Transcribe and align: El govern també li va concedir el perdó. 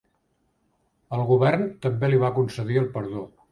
El 1.17 1.21
govern 1.33 1.67
també 1.85 2.11
li 2.11 2.25
va 2.27 2.35
concedir 2.41 2.83
el 2.85 2.91
perdó. 2.99 3.27